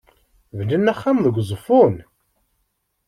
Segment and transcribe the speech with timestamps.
[0.57, 1.95] Bnan axxam deg Uzeffun?